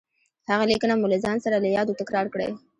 [0.49, 2.49] هغه ليکنه مو له ځان سره له يادو تکرار کړئ.